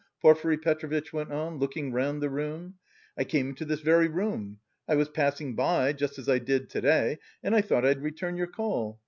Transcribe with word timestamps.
Porfiry 0.19 0.57
Petrovitch 0.57 1.13
went 1.13 1.31
on, 1.31 1.59
looking 1.59 1.91
round 1.93 2.23
the 2.23 2.29
room. 2.31 2.73
"I 3.15 3.23
came 3.23 3.49
into 3.49 3.65
this 3.65 3.81
very 3.81 4.07
room. 4.07 4.57
I 4.87 4.95
was 4.95 5.09
passing 5.09 5.53
by, 5.53 5.93
just 5.93 6.17
as 6.17 6.27
I 6.27 6.39
did 6.39 6.71
to 6.71 6.81
day, 6.81 7.19
and 7.43 7.55
I 7.55 7.61
thought 7.61 7.85
I'd 7.85 8.01
return 8.01 8.35
your 8.35 8.47
call. 8.47 8.99